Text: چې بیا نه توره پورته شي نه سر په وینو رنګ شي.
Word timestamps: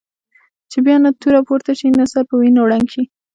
چې 0.71 0.77
بیا 0.85 0.95
نه 1.05 1.09
توره 1.21 1.41
پورته 1.47 1.71
شي 1.79 1.87
نه 1.99 2.05
سر 2.11 2.21
په 2.29 2.35
وینو 2.39 2.69
رنګ 2.71 2.85
شي. 2.93 3.03